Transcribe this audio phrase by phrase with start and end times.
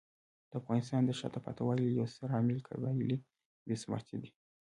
[0.49, 3.17] د افغانستان د شاته پاتې والي یو ستر عامل قبایلي
[3.65, 4.29] بې ثباتي دی.